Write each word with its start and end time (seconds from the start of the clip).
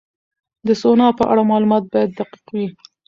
د 0.67 0.69
سونا 0.81 1.07
په 1.19 1.23
اړه 1.31 1.43
معلومات 1.51 1.83
باید 1.93 2.09
دقیق 2.19 2.45
وي. 2.55 2.67